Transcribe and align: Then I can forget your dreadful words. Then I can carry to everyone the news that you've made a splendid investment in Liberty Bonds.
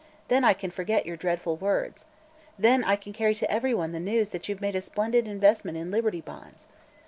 Then 0.29 0.43
I 0.43 0.53
can 0.55 0.71
forget 0.71 1.05
your 1.05 1.15
dreadful 1.15 1.57
words. 1.57 2.05
Then 2.57 2.83
I 2.83 2.95
can 2.95 3.13
carry 3.13 3.35
to 3.35 3.51
everyone 3.51 3.91
the 3.91 3.99
news 3.99 4.29
that 4.29 4.49
you've 4.49 4.59
made 4.59 4.75
a 4.75 4.81
splendid 4.81 5.27
investment 5.27 5.77
in 5.77 5.91
Liberty 5.91 6.21
Bonds. 6.21 6.65